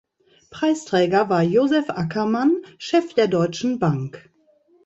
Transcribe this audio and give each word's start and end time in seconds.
Preisträger 0.49 1.29
war 1.29 1.43
Josef 1.43 1.91
Ackermann, 1.91 2.65
Chef 2.79 3.13
der 3.13 3.27
Deutschen 3.27 3.77
Bank. 3.77 4.31